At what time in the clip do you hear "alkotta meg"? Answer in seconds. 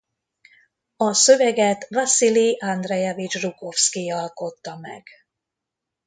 4.11-5.05